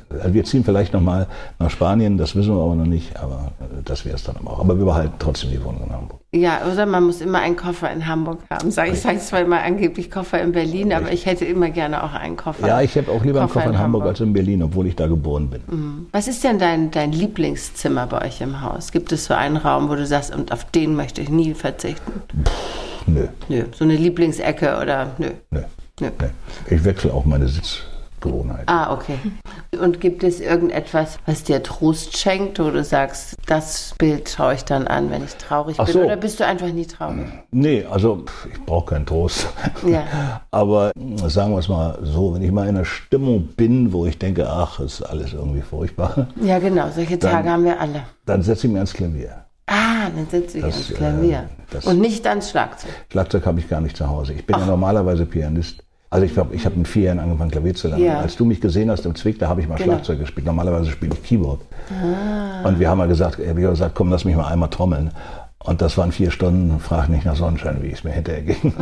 Also 0.09 0.33
wir 0.33 0.43
ziehen 0.43 0.63
vielleicht 0.63 0.93
nochmal 0.93 1.27
nach 1.57 1.69
Spanien, 1.69 2.17
das 2.17 2.35
wissen 2.35 2.55
wir 2.55 2.61
aber 2.61 2.75
noch 2.75 2.85
nicht, 2.85 3.17
aber 3.17 3.51
das 3.85 4.05
wäre 4.05 4.15
es 4.15 4.23
dann 4.23 4.37
auch. 4.45 4.59
Aber 4.59 4.77
wir 4.77 4.85
behalten 4.85 5.13
trotzdem 5.19 5.49
die 5.51 5.63
Wohnung 5.63 5.83
in 5.87 5.93
Hamburg. 5.93 6.19
Ja, 6.31 6.61
oder 6.71 6.85
man 6.85 7.05
muss 7.05 7.21
immer 7.21 7.39
einen 7.39 7.55
Koffer 7.55 7.91
in 7.91 8.05
Hamburg 8.05 8.39
haben. 8.51 8.69
Sag, 8.69 8.91
ich 8.91 8.99
sage 8.99 9.17
zwar 9.17 9.41
immer 9.41 9.63
angeblich 9.63 10.11
Koffer 10.11 10.39
in 10.39 10.51
Berlin, 10.51 10.93
aber 10.93 11.11
ich 11.11 11.25
hätte 11.25 11.43
immer 11.43 11.71
gerne 11.71 12.03
auch 12.03 12.13
einen 12.13 12.37
Koffer. 12.37 12.67
Ja, 12.67 12.81
ich 12.81 12.95
habe 12.97 13.11
auch 13.11 13.23
lieber 13.23 13.41
Koffer 13.41 13.41
einen 13.41 13.49
Koffer 13.49 13.65
in, 13.65 13.71
in 13.71 13.79
Hamburg, 13.79 14.01
Hamburg, 14.01 14.09
als 14.09 14.19
in 14.19 14.33
Berlin, 14.33 14.61
obwohl 14.61 14.85
ich 14.85 14.95
da 14.95 15.07
geboren 15.07 15.49
bin. 15.49 15.61
Mhm. 15.65 16.07
Was 16.11 16.27
ist 16.27 16.43
denn 16.43 16.59
dein, 16.59 16.91
dein 16.91 17.13
Lieblingszimmer 17.13 18.05
bei 18.05 18.27
euch 18.27 18.41
im 18.41 18.61
Haus? 18.61 18.91
Gibt 18.91 19.11
es 19.11 19.25
so 19.25 19.33
einen 19.33 19.57
Raum, 19.57 19.89
wo 19.89 19.95
du 19.95 20.05
sagst, 20.05 20.33
und 20.33 20.51
auf 20.51 20.65
den 20.65 20.95
möchte 20.95 21.19
ich 21.21 21.29
nie 21.29 21.55
verzichten? 21.55 22.21
Pff, 22.45 23.07
nö. 23.07 23.27
Nö. 23.47 23.63
So 23.75 23.83
eine 23.83 23.95
Lieblingsecke 23.95 24.77
oder 24.79 25.11
nö? 25.17 25.31
Nö. 25.49 25.61
nö. 25.99 26.09
nö. 26.19 26.27
Ich 26.69 26.83
wechsle 26.83 27.11
auch 27.11 27.25
meine 27.25 27.47
Sitz. 27.47 27.81
Gewohnheit. 28.21 28.63
Ah, 28.67 28.93
okay. 28.93 29.17
Und 29.79 30.01
gibt 30.01 30.23
es 30.23 30.39
irgendetwas, 30.39 31.19
was 31.25 31.43
dir 31.43 31.61
Trost 31.63 32.17
schenkt, 32.17 32.59
wo 32.59 32.69
du 32.69 32.83
sagst, 32.83 33.35
das 33.47 33.93
Bild 33.97 34.29
schaue 34.29 34.55
ich 34.55 34.65
dann 34.65 34.87
an, 34.87 35.09
wenn 35.11 35.23
ich 35.23 35.35
traurig 35.35 35.77
Ach 35.79 35.85
bin? 35.85 35.93
So. 35.93 36.01
Oder 36.01 36.17
bist 36.17 36.39
du 36.39 36.45
einfach 36.45 36.67
nie 36.67 36.85
traurig? 36.85 37.27
Nee, 37.51 37.85
also 37.89 38.25
ich 38.51 38.59
brauche 38.65 38.93
keinen 38.93 39.05
Trost. 39.05 39.47
Ja. 39.85 40.41
Aber 40.51 40.91
sagen 41.27 41.53
wir 41.53 41.59
es 41.59 41.67
mal 41.67 41.99
so, 42.03 42.33
wenn 42.33 42.41
ich 42.41 42.51
mal 42.51 42.67
in 42.67 42.75
einer 42.75 42.85
Stimmung 42.85 43.47
bin, 43.55 43.93
wo 43.93 44.05
ich 44.05 44.17
denke, 44.17 44.49
ach, 44.49 44.79
ist 44.79 45.01
alles 45.01 45.33
irgendwie 45.33 45.61
furchtbar. 45.61 46.27
Ja, 46.41 46.59
genau, 46.59 46.89
solche 46.89 47.19
Tage 47.19 47.43
dann, 47.43 47.53
haben 47.53 47.63
wir 47.63 47.79
alle. 47.79 48.03
Dann 48.25 48.41
setze 48.41 48.67
ich 48.67 48.73
mir 48.73 48.79
ans 48.79 48.93
Klavier. 48.93 49.45
Ah, 49.67 50.09
dann 50.15 50.27
setze 50.29 50.57
ich 50.57 50.63
ans 50.63 50.93
Klavier. 50.93 51.49
Äh, 51.71 51.87
Und 51.87 51.99
nicht 51.99 52.25
ans 52.25 52.49
Schlagzeug. 52.49 52.91
Schlagzeug 53.11 53.45
habe 53.45 53.59
ich 53.59 53.69
gar 53.69 53.81
nicht 53.81 53.95
zu 53.95 54.09
Hause. 54.09 54.33
Ich 54.33 54.45
bin 54.45 54.55
ach. 54.55 54.61
ja 54.61 54.65
normalerweise 54.65 55.25
Pianist. 55.25 55.83
Also 56.11 56.25
ich 56.25 56.33
glaube, 56.33 56.55
ich 56.55 56.65
habe 56.65 56.75
mit 56.75 56.87
vier 56.87 57.03
Jahren 57.03 57.19
angefangen, 57.19 57.51
Klavier 57.51 57.75
zu 57.75 57.87
lernen. 57.87 58.03
Ja. 58.03 58.19
Als 58.19 58.35
du 58.35 58.43
mich 58.43 58.59
gesehen 58.59 58.89
hast 58.89 59.05
im 59.05 59.13
Zwick, 59.13 59.37
da 59.37 59.47
habe 59.47 59.61
ich 59.61 59.67
mal 59.67 59.75
genau. 59.75 59.93
Schlagzeug 59.93 60.19
gespielt. 60.19 60.45
Normalerweise 60.45 60.89
spiele 60.89 61.13
ich 61.13 61.21
Keyboard. 61.21 61.61
Ah. 61.91 62.67
Und 62.67 62.79
wir 62.79 62.89
haben 62.89 62.97
mal 62.97 63.07
gesagt, 63.07 63.39
er 63.39 63.49
hat 63.49 63.57
gesagt, 63.57 63.93
komm, 63.93 64.09
lass 64.09 64.25
mich 64.25 64.35
mal 64.35 64.47
einmal 64.47 64.69
trommeln. 64.69 65.11
Und 65.61 65.81
das 65.81 65.97
waren 65.97 66.13
vier 66.13 66.31
Stunden, 66.31 66.79
frag 66.79 67.09
nicht 67.09 67.25
nach 67.25 67.35
Sonnenschein, 67.35 67.83
wie 67.83 67.91
es 67.91 68.05
mir 68.05 68.11
hinterher 68.11 68.43
ging. 68.43 68.73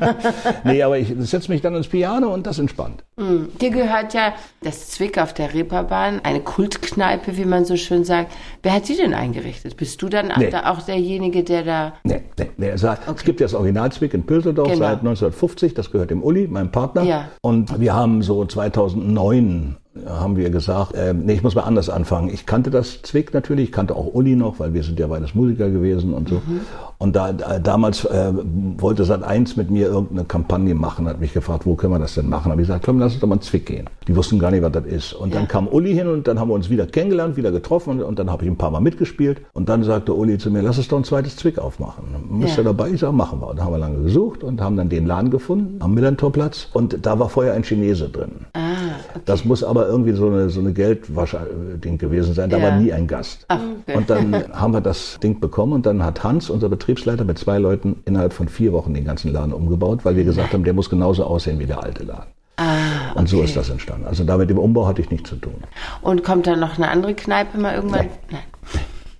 nee, 0.64 0.80
aber 0.80 0.96
ich 0.96 1.12
setze 1.18 1.50
mich 1.50 1.60
dann 1.60 1.74
ins 1.74 1.88
Piano 1.88 2.32
und 2.32 2.46
das 2.46 2.60
entspannt. 2.60 3.02
Mm. 3.16 3.46
Dir 3.60 3.70
gehört 3.70 4.14
ja 4.14 4.32
das 4.62 4.90
Zwick 4.90 5.18
auf 5.18 5.34
der 5.34 5.52
Reeperbahn, 5.52 6.20
eine 6.22 6.40
Kultkneipe, 6.40 7.36
wie 7.36 7.44
man 7.44 7.64
so 7.64 7.76
schön 7.76 8.04
sagt. 8.04 8.32
Wer 8.62 8.74
hat 8.74 8.88
die 8.88 8.96
denn 8.96 9.12
eingerichtet? 9.12 9.76
Bist 9.76 10.00
du 10.02 10.08
dann 10.08 10.30
nee. 10.38 10.54
auch 10.54 10.82
derjenige, 10.82 11.42
der 11.42 11.64
da... 11.64 11.92
Nee, 12.04 12.22
nee, 12.38 12.50
nee. 12.56 12.70
Also, 12.70 12.88
okay. 12.90 13.00
Es 13.16 13.24
gibt 13.24 13.40
ja 13.40 13.46
das 13.46 13.54
Original 13.54 13.90
Zwick 13.90 14.14
in 14.14 14.24
Pülsendorf 14.24 14.68
genau. 14.68 14.78
seit 14.78 15.00
1950, 15.00 15.74
das 15.74 15.90
gehört 15.90 16.10
dem 16.10 16.22
Uli, 16.22 16.46
meinem 16.46 16.70
Partner. 16.70 17.02
Ja. 17.02 17.28
Und 17.42 17.80
wir 17.80 17.92
haben 17.92 18.22
so 18.22 18.44
2009 18.44 19.78
haben 20.06 20.36
wir 20.36 20.50
gesagt, 20.50 20.94
äh, 20.94 21.12
nee, 21.12 21.32
ich 21.32 21.42
muss 21.42 21.56
mal 21.56 21.62
anders 21.62 21.90
anfangen. 21.90 22.30
Ich 22.32 22.46
kannte 22.46 22.70
das 22.70 23.02
Zwick 23.02 23.34
natürlich, 23.34 23.66
ich 23.66 23.72
kannte 23.72 23.96
auch 23.96 24.14
Uli 24.14 24.36
noch, 24.36 24.60
weil 24.60 24.72
wir 24.72 24.84
sind 24.84 25.00
ja 25.00 25.08
beides 25.08 25.34
Musiker 25.34 25.68
gewesen 25.68 26.14
und 26.14 26.28
so. 26.28 26.36
Mhm. 26.36 26.60
Und 26.98 27.16
da, 27.16 27.30
äh, 27.30 27.60
damals 27.60 28.04
äh, 28.04 28.32
wollte 28.78 29.04
Sat 29.04 29.24
1 29.24 29.56
mit 29.56 29.70
mir 29.70 29.88
irgendeine 29.88 30.24
Kampagne 30.24 30.74
machen, 30.74 31.08
hat 31.08 31.18
mich 31.18 31.32
gefragt, 31.32 31.66
wo 31.66 31.74
können 31.74 31.92
wir 31.92 31.98
das 31.98 32.14
denn 32.14 32.28
machen? 32.28 32.52
Habe 32.52 32.60
ich 32.60 32.68
gesagt, 32.68 32.84
komm, 32.84 33.00
lass 33.00 33.12
uns 33.12 33.20
doch 33.20 33.26
mal 33.26 33.36
einen 33.36 33.42
Zwick 33.42 33.66
gehen. 33.66 33.88
Die 34.06 34.14
wussten 34.14 34.38
gar 34.38 34.52
nicht, 34.52 34.62
was 34.62 34.72
das 34.72 34.84
ist. 34.84 35.12
Und 35.12 35.30
ja. 35.30 35.40
dann 35.40 35.48
kam 35.48 35.66
Uli 35.66 35.92
hin 35.92 36.06
und 36.06 36.28
dann 36.28 36.38
haben 36.38 36.48
wir 36.48 36.54
uns 36.54 36.70
wieder 36.70 36.86
kennengelernt, 36.86 37.36
wieder 37.36 37.50
getroffen 37.50 37.90
und, 37.90 38.02
und 38.02 38.18
dann 38.18 38.30
habe 38.30 38.44
ich 38.44 38.50
ein 38.50 38.58
paar 38.58 38.70
Mal 38.70 38.80
mitgespielt. 38.80 39.40
Und 39.54 39.68
dann 39.68 39.82
sagte 39.82 40.14
Uli 40.14 40.38
zu 40.38 40.52
mir, 40.52 40.62
lass 40.62 40.78
uns 40.78 40.86
doch 40.86 40.98
ein 40.98 41.04
zweites 41.04 41.36
Zwick 41.36 41.58
aufmachen. 41.58 42.04
Bist 42.40 42.58
ja. 42.58 42.62
dabei? 42.62 42.90
Ich 42.90 43.00
sage, 43.00 43.12
machen 43.12 43.40
wir. 43.40 43.48
Und 43.48 43.58
dann 43.58 43.64
haben 43.64 43.72
wir 43.72 43.78
lange 43.78 44.02
gesucht 44.02 44.44
und 44.44 44.60
haben 44.60 44.76
dann 44.76 44.88
den 44.88 45.06
Laden 45.06 45.30
gefunden 45.30 45.76
am 45.80 45.94
Millantorplatz. 45.94 46.68
Und 46.74 47.04
da 47.04 47.18
war 47.18 47.28
vorher 47.28 47.54
ein 47.54 47.64
Chinese 47.64 48.08
drin. 48.08 48.46
Ah, 48.52 48.89
okay. 49.10 49.20
Das 49.24 49.44
muss 49.44 49.64
aber 49.64 49.86
irgendwie 49.86 50.12
so 50.12 50.28
eine, 50.28 50.50
so 50.50 50.60
eine 50.60 50.72
Geldwasch-Ding 50.72 51.98
gewesen 51.98 52.34
sein. 52.34 52.50
Da 52.50 52.58
ja. 52.58 52.64
war 52.64 52.78
nie 52.78 52.92
ein 52.92 53.06
Gast. 53.06 53.44
Ach, 53.48 53.58
okay. 53.58 53.96
Und 53.96 54.10
dann 54.10 54.44
haben 54.52 54.72
wir 54.72 54.80
das 54.80 55.18
Ding 55.22 55.40
bekommen 55.40 55.72
und 55.72 55.86
dann 55.86 56.04
hat 56.04 56.22
Hans, 56.24 56.50
unser 56.50 56.68
Betriebsleiter, 56.68 57.24
mit 57.24 57.38
zwei 57.38 57.58
Leuten 57.58 57.96
innerhalb 58.04 58.32
von 58.32 58.48
vier 58.48 58.72
Wochen 58.72 58.94
den 58.94 59.04
ganzen 59.04 59.32
Laden 59.32 59.52
umgebaut, 59.52 60.04
weil 60.04 60.16
wir 60.16 60.24
gesagt 60.24 60.52
haben, 60.52 60.64
der 60.64 60.74
muss 60.74 60.90
genauso 60.90 61.24
aussehen 61.24 61.58
wie 61.58 61.66
der 61.66 61.82
alte 61.82 62.04
Laden. 62.04 62.30
Ah, 62.56 63.10
okay. 63.12 63.18
Und 63.18 63.28
so 63.28 63.42
ist 63.42 63.56
das 63.56 63.70
entstanden. 63.70 64.06
Also 64.06 64.22
da 64.24 64.36
mit 64.36 64.50
dem 64.50 64.58
Umbau 64.58 64.86
hatte 64.86 65.00
ich 65.00 65.10
nichts 65.10 65.30
zu 65.30 65.36
tun. 65.36 65.54
Und 66.02 66.22
kommt 66.22 66.46
dann 66.46 66.60
noch 66.60 66.76
eine 66.76 66.88
andere 66.88 67.14
Kneipe 67.14 67.56
mal 67.58 67.74
irgendwann? 67.74 68.08
Nein. 68.30 68.40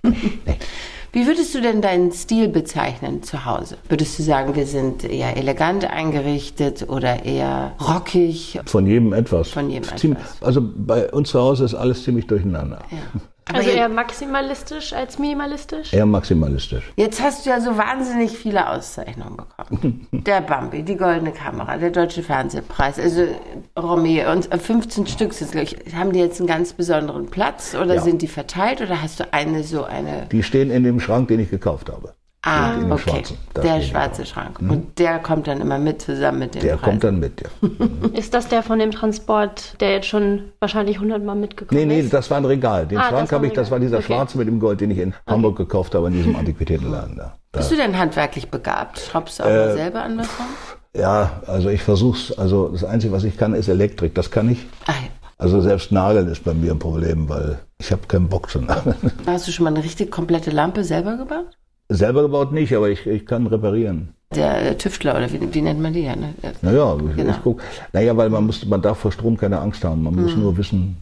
Nein. 0.03 0.15
nee. 0.45 0.57
Wie 1.13 1.27
würdest 1.27 1.53
du 1.53 1.61
denn 1.61 1.81
deinen 1.81 2.13
Stil 2.13 2.47
bezeichnen 2.47 3.21
zu 3.21 3.43
Hause? 3.45 3.77
Würdest 3.89 4.17
du 4.17 4.23
sagen, 4.23 4.55
wir 4.55 4.65
sind 4.65 5.03
eher 5.03 5.35
elegant 5.35 5.83
eingerichtet 5.83 6.87
oder 6.87 7.25
eher 7.25 7.73
rockig? 7.85 8.59
Von 8.65 8.87
jedem 8.87 9.11
etwas. 9.11 9.49
Von 9.49 9.69
jedem 9.69 9.89
etwas. 9.89 10.41
Also 10.41 10.61
bei 10.63 11.11
uns 11.11 11.29
zu 11.29 11.39
Hause 11.41 11.65
ist 11.65 11.75
alles 11.75 12.03
ziemlich 12.03 12.27
durcheinander. 12.27 12.79
Ja. 12.91 13.21
Also 13.45 13.69
eher 13.69 13.89
maximalistisch 13.89 14.93
als 14.93 15.19
minimalistisch? 15.19 15.93
Eher 15.93 16.05
maximalistisch. 16.05 16.83
Jetzt 16.95 17.21
hast 17.21 17.45
du 17.45 17.49
ja 17.49 17.59
so 17.59 17.77
wahnsinnig 17.77 18.37
viele 18.37 18.69
Auszeichnungen 18.69 19.37
bekommen. 19.37 20.07
der 20.11 20.41
Bambi, 20.41 20.83
die 20.83 20.95
Goldene 20.95 21.31
Kamera, 21.31 21.77
der 21.77 21.89
Deutsche 21.89 22.23
Fernsehpreis, 22.23 22.99
also 22.99 23.27
Romeo 23.77 24.31
und 24.31 24.47
15 24.53 25.07
Stück 25.07 25.33
sind 25.33 25.51
gleich. 25.51 25.75
Haben 25.93 26.11
die 26.13 26.19
jetzt 26.19 26.39
einen 26.39 26.47
ganz 26.47 26.73
besonderen 26.73 27.27
Platz 27.27 27.75
oder 27.75 27.95
ja. 27.95 28.01
sind 28.01 28.21
die 28.21 28.27
verteilt 28.27 28.81
oder 28.81 29.01
hast 29.01 29.19
du 29.19 29.33
eine 29.33 29.63
so 29.63 29.83
eine? 29.83 30.27
Die 30.31 30.43
stehen 30.43 30.69
in 30.69 30.83
dem 30.83 30.99
Schrank, 30.99 31.27
den 31.27 31.39
ich 31.39 31.49
gekauft 31.49 31.89
habe. 31.89 32.13
Ah, 32.43 32.73
okay. 32.89 33.23
Der 33.61 33.81
schwarze 33.81 34.25
Schrank. 34.25 34.61
Mhm. 34.61 34.71
Und 34.71 34.99
der 34.99 35.19
kommt 35.19 35.45
dann 35.45 35.61
immer 35.61 35.77
mit 35.77 36.01
zusammen 36.01 36.39
mit 36.39 36.55
dem 36.55 36.61
Der 36.61 36.77
Preis. 36.77 36.89
kommt 36.89 37.03
dann 37.03 37.19
mit, 37.19 37.41
ja. 37.41 37.69
ist 38.13 38.33
das 38.33 38.47
der 38.47 38.63
von 38.63 38.79
dem 38.79 38.89
Transport, 38.89 39.79
der 39.79 39.91
jetzt 39.91 40.07
schon 40.07 40.51
wahrscheinlich 40.59 40.99
hundertmal 40.99 41.35
mitgekommen 41.35 41.79
nee, 41.79 41.85
nee, 41.85 41.93
ist? 41.93 41.97
Nee, 41.97 42.03
nee, 42.05 42.09
das 42.09 42.31
war 42.31 42.37
ein 42.37 42.45
Regal. 42.45 42.87
Den 42.87 42.97
ah, 42.97 43.09
Schrank 43.09 43.31
habe 43.31 43.45
ich, 43.45 43.53
das 43.53 43.69
war 43.69 43.79
dieser 43.79 43.97
okay. 43.97 44.07
schwarze 44.07 44.39
mit 44.39 44.47
dem 44.47 44.59
Gold, 44.59 44.81
den 44.81 44.89
ich 44.89 44.97
in 44.97 45.09
okay. 45.09 45.17
Hamburg 45.27 45.57
gekauft 45.57 45.93
habe, 45.93 46.07
in 46.07 46.13
diesem 46.13 46.35
Antiquitätenladen 46.35 47.15
da. 47.15 47.37
da. 47.51 47.59
Bist 47.59 47.71
du 47.71 47.75
denn 47.75 47.97
handwerklich 47.97 48.49
begabt? 48.49 48.99
Schraubst 48.99 49.39
du 49.39 49.43
auch 49.43 49.47
äh, 49.47 49.73
selber 49.73 50.01
an 50.01 50.17
was 50.17 50.27
ran? 50.39 50.47
Ja, 50.95 51.41
also 51.45 51.69
ich 51.69 51.83
versuch's, 51.83 52.31
also 52.31 52.69
das 52.69 52.83
Einzige, 52.83 53.13
was 53.13 53.23
ich 53.23 53.37
kann, 53.37 53.53
ist 53.53 53.67
Elektrik. 53.67 54.15
Das 54.15 54.31
kann 54.31 54.49
ich. 54.49 54.65
Ach, 54.87 54.95
ja. 54.99 55.09
Also 55.37 55.59
selbst 55.61 55.91
Nageln 55.91 56.27
ist 56.27 56.43
bei 56.43 56.53
mir 56.53 56.71
ein 56.71 56.77
Problem, 56.79 57.27
weil 57.27 57.59
ich 57.79 57.91
habe 57.91 58.05
keinen 58.07 58.29
Bock 58.29 58.49
zu 58.49 58.61
nageln. 58.61 58.95
Hast 59.25 59.47
du 59.47 59.51
schon 59.51 59.63
mal 59.63 59.73
eine 59.73 59.83
richtig 59.83 60.11
komplette 60.11 60.51
Lampe 60.51 60.83
selber 60.83 61.17
gebaut? 61.17 61.57
Selber 61.93 62.21
gebaut 62.21 62.53
nicht, 62.53 62.73
aber 62.73 62.89
ich, 62.89 63.05
ich 63.05 63.25
kann 63.25 63.47
reparieren. 63.47 64.13
Der 64.33 64.77
Tüftler 64.77 65.17
oder 65.17 65.29
wie, 65.31 65.53
wie 65.53 65.61
nennt 65.61 65.81
man 65.81 65.91
die 65.91 66.03
ja? 66.03 66.15
Ne? 66.15 66.33
Naja, 66.61 66.95
ich, 67.09 67.15
genau. 67.17 67.31
ich 67.31 67.43
guck. 67.43 67.61
Naja, 67.91 68.15
weil 68.15 68.29
man 68.29 68.45
muss, 68.45 68.65
man 68.65 68.81
darf 68.81 68.99
vor 68.99 69.11
Strom 69.11 69.35
keine 69.35 69.59
Angst 69.59 69.83
haben. 69.83 70.03
Man 70.03 70.15
mhm. 70.15 70.21
muss 70.23 70.35
nur 70.37 70.55
wissen, 70.57 70.95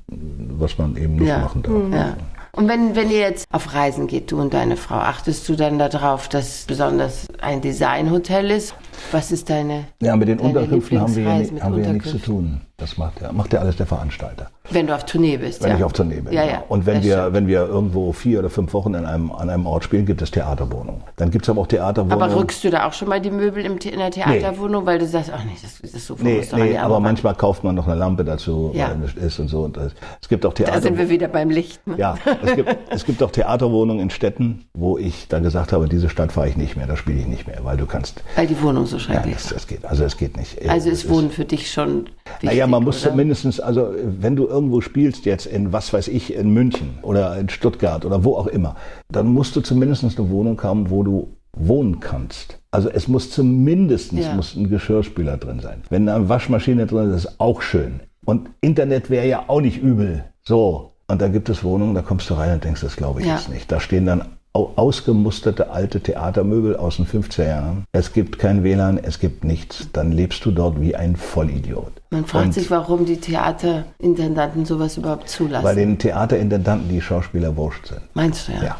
was 0.58 0.80
man 0.80 0.96
eben 0.98 1.18
nicht 1.18 1.28
ja. 1.28 1.40
machen 1.40 1.62
darf. 1.62 1.74
Mhm. 1.74 1.94
Ja. 1.94 2.18
Und 2.54 2.68
wenn, 2.68 2.96
wenn 2.96 3.12
ihr 3.12 3.20
jetzt 3.20 3.46
auf 3.52 3.76
Reisen 3.76 4.08
geht, 4.08 4.32
du 4.32 4.42
und 4.42 4.54
deine 4.56 4.78
Frau, 4.78 4.96
achtest 4.96 5.48
du 5.48 5.56
dann 5.56 5.78
darauf, 5.78 6.28
dass 6.28 6.66
besonders 6.66 7.28
ein 7.40 7.62
Designhotel 7.62 8.50
ist? 8.50 8.74
Was 9.12 9.32
ist 9.32 9.52
deine 9.52 9.86
Ja, 10.02 10.16
mit 10.16 10.28
den 10.28 10.40
Unterkünften 10.40 11.00
haben 11.00 11.16
wir, 11.16 11.24
ja, 11.24 11.62
haben 11.62 11.76
wir 11.76 11.84
ja 11.84 11.94
nichts 11.94 12.10
zu 12.10 12.18
tun. 12.18 12.62
Das 12.78 12.98
macht 12.98 13.22
ja, 13.22 13.32
macht 13.32 13.54
ja 13.54 13.60
alles 13.60 13.76
der 13.76 13.86
Veranstalter. 13.86 14.50
Wenn 14.72 14.88
du 14.88 14.96
auf 14.96 15.06
Tournee 15.06 15.38
bist, 15.38 15.62
Wenn 15.64 15.72
ja. 15.72 15.78
ich 15.78 15.84
auf 15.84 15.94
Tournee 15.94 16.22
bin. 16.22 16.34
Ja, 16.34 16.42
genau. 16.44 16.54
ja, 16.54 16.64
Und 16.70 16.86
wenn 16.86 16.96
das 16.96 17.04
wir, 17.06 17.18
stimmt. 17.20 17.34
wenn 17.36 17.48
wir 17.48 17.60
irgendwo 17.68 18.12
vier 18.12 18.40
oder 18.40 18.50
fünf 18.50 18.74
Wochen 18.74 18.94
in 18.94 19.06
einem, 19.06 19.32
an 19.32 19.50
einem 19.50 19.66
Ort 19.66 19.84
spielen, 19.84 20.06
gibt 20.06 20.22
es 20.22 20.32
Theaterwohnungen. 20.32 21.02
Dann 21.18 21.32
gibt 21.32 21.46
es 21.46 21.50
aber 21.50 21.62
auch 21.62 21.68
Theaterwohnungen. 21.68 22.24
Aber 22.24 22.36
rückst 22.40 22.64
du 22.64 22.70
da 22.70 22.88
auch 22.88 22.94
schon 22.94 23.08
mal 23.10 23.20
die 23.22 23.32
Möbel 23.32 23.66
im, 23.66 23.78
in 23.78 24.00
der 24.00 24.12
Theaterwohnung, 24.12 24.86
weil 24.86 25.00
du 25.00 25.08
sagst, 25.08 25.32
ach 25.34 25.44
nee, 25.44 25.52
das, 25.62 25.80
das 25.92 26.10
Nee, 26.22 26.42
doch 26.42 26.54
an 26.54 26.60
nee 26.62 26.70
die 26.72 26.78
aber 26.78 27.00
manchmal 27.00 27.36
kauft 27.36 27.64
man 27.64 27.76
noch 27.76 27.88
eine 27.88 27.96
Lampe 27.98 28.24
dazu, 28.24 28.72
Ja. 28.74 28.90
weil 28.90 28.98
nichts 28.98 29.20
ist 29.22 29.40
und 29.40 29.48
so. 29.48 29.62
Und 29.64 29.78
das, 29.78 29.94
es 30.22 30.30
gibt 30.30 30.46
auch 30.46 30.54
Da 30.54 30.64
Theater. 30.66 30.82
sind 30.82 30.98
wir 30.98 31.10
wieder 31.10 31.28
beim 31.28 31.50
Licht. 31.50 31.86
Ne? 31.88 31.96
Ja, 31.98 32.16
es 32.44 32.56
gibt, 32.56 32.78
es 32.90 33.06
gibt 33.06 33.24
auch 33.24 33.32
Theaterwohnungen 33.32 34.02
in 34.04 34.10
Städten, 34.10 34.66
wo 34.74 34.98
ich 34.98 35.28
dann 35.28 35.44
gesagt 35.44 35.74
habe, 35.74 35.88
diese 35.88 36.10
Stadt 36.10 36.32
fahre 36.32 36.50
ich 36.50 36.58
nicht 36.58 36.76
mehr, 36.78 36.88
da 36.88 36.96
spiele 36.96 37.20
ich 37.20 37.28
nicht 37.28 37.48
mehr, 37.48 37.60
weil 37.64 37.78
du 37.78 37.86
kannst. 37.86 38.24
Weil 38.36 38.48
die 38.48 38.62
Wohnung 38.62 38.86
so 38.86 38.98
Ja, 38.98 39.02
schrecklich 39.04 39.36
ist. 39.36 39.52
das 39.52 39.68
geht. 39.68 39.86
Also 39.86 40.04
es 40.04 40.18
geht 40.18 40.38
nicht. 40.38 40.58
Also 40.70 40.90
Es 40.90 41.04
ist 41.04 41.10
Wohnen 41.10 41.30
für 41.32 41.46
dich 41.46 41.72
schon 41.72 42.06
wichtig, 42.06 42.44
Naja, 42.44 42.68
man 42.68 42.84
muss 42.84 43.06
oder? 43.06 43.16
mindestens, 43.16 43.60
also 43.60 43.90
wenn 44.04 44.36
du 44.36 44.48
irgendwo 44.60 44.82
spielst, 44.82 45.26
jetzt 45.26 45.46
in, 45.46 45.72
was 45.72 45.94
weiß 45.94 46.10
ich, 46.10 46.34
in 46.34 46.50
München 46.54 47.00
oder 47.02 47.38
in 47.40 47.48
Stuttgart 47.50 48.04
oder 48.06 48.24
wo 48.26 48.36
auch 48.36 48.48
immer, 48.48 48.76
dann 49.10 49.28
musst 49.28 49.56
du 49.56 49.62
zumindest 49.62 50.04
eine 50.04 50.30
Wohnung 50.30 50.62
haben, 50.62 50.90
wo 50.90 51.04
du 51.04 51.30
wohnen 51.58 52.00
kannst. 52.02 52.60
Also 52.72 52.90
es 52.90 53.08
muss 53.08 53.32
zumindest 53.32 54.12
Ja. 54.12 54.34
muss 54.36 54.56
ein 54.56 54.70
Geschirrspüler 54.70 55.38
drin 55.38 55.62
sein. 55.62 55.82
Wenn 55.90 56.08
eine 56.10 56.28
Waschmaschine 56.30 56.86
drin 56.88 57.10
ist, 57.12 57.26
ist 57.26 57.40
auch 57.40 57.62
schön. 57.62 58.02
Und 58.26 58.50
Internet 58.62 59.10
wäre 59.10 59.28
ja 59.28 59.44
auch 59.48 59.62
nicht 59.62 59.82
übel. 59.82 60.26
So. 60.44 60.92
Und 61.08 61.22
da 61.22 61.28
gibt 61.30 61.50
es 61.50 61.64
Wohnungen, 61.64 61.96
da 61.96 62.02
kommst 62.04 62.30
du 62.30 62.36
rein 62.36 62.54
und 62.54 62.64
denkst, 62.64 62.82
das 62.82 62.96
glaube 62.96 63.22
ich 63.22 63.28
Ja. 63.28 63.36
jetzt 63.36 63.50
nicht. 63.50 63.72
Da 63.72 63.80
stehen 63.80 64.06
dann 64.06 64.24
ausgemusterte 64.54 65.70
alte 65.72 66.02
Theatermöbel 66.02 66.76
aus 66.76 66.98
den 66.98 67.06
50er 67.06 67.48
Jahren. 67.48 67.86
Es 67.92 68.14
gibt 68.14 68.40
kein 68.40 68.64
WLAN, 68.64 68.98
es 68.98 69.20
gibt 69.20 69.44
nichts. 69.44 69.90
Dann 69.94 70.12
lebst 70.12 70.44
du 70.46 70.52
dort 70.52 70.82
wie 70.82 70.96
ein 70.96 71.16
Vollidiot. 71.16 71.92
Man 72.10 72.26
fragt 72.26 72.46
Und- 72.48 72.54
sich, 72.54 72.72
warum 72.72 73.06
die 73.06 73.18
Theaterintendanten 73.18 74.66
sowas 74.66 74.98
überhaupt 74.98 75.30
zulassen. 75.30 75.64
Weil 75.64 75.76
den 75.76 75.98
Theaterintendanten 75.98 76.90
die 76.90 77.02
Schauspieler 77.02 77.56
wurscht 77.56 77.88
sind. 77.88 78.02
Meinst 78.14 78.48
du 78.48 78.54
ja? 78.54 78.64
Ja. 78.64 78.76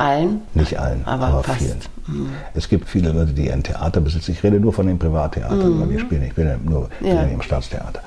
Allen? 0.00 0.40
Nicht 0.54 0.78
allen, 0.78 1.02
Aber 1.04 1.26
aber, 1.26 1.42
fast. 1.42 1.58
vielen. 1.58 1.76
Es 2.54 2.68
gibt 2.68 2.88
viele 2.88 3.12
Leute, 3.12 3.32
die 3.32 3.52
ein 3.52 3.62
Theater 3.62 4.00
besitzen. 4.00 4.32
Ich 4.32 4.42
rede 4.42 4.58
nur 4.58 4.72
von 4.72 4.86
den 4.86 4.98
Privattheatern, 4.98 5.80
weil 5.80 5.90
wir 5.90 5.98
spielen, 6.00 6.22
ich 6.24 6.34
bin 6.34 6.48
ja 6.48 6.56
nur 6.62 6.88
Ja. 7.00 7.22
im 7.22 7.42
Staatstheater. 7.42 8.00